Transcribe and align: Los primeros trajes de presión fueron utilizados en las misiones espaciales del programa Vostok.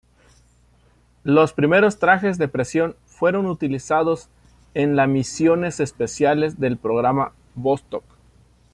Los 1.23 1.53
primeros 1.53 1.99
trajes 1.99 2.39
de 2.39 2.47
presión 2.47 2.95
fueron 3.05 3.45
utilizados 3.45 4.29
en 4.73 4.95
las 4.95 5.07
misiones 5.07 5.79
espaciales 5.79 6.59
del 6.59 6.77
programa 6.77 7.33
Vostok. 7.53 8.03